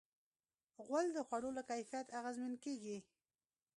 غول 0.85 1.07
د 1.13 1.17
خوړو 1.27 1.49
له 1.57 1.63
کیفیت 1.69 2.07
اغېزمن 2.19 2.53
کېږي. 2.63 2.97